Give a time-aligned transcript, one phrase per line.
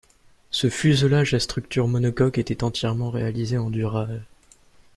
[0.49, 4.23] Ce fuselage à structure monocoque était entièrement réalisé en dural.